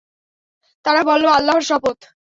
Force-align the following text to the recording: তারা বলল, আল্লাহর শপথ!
তারা 0.85 1.01
বলল, 1.09 1.25
আল্লাহর 1.37 1.63
শপথ! 1.69 1.97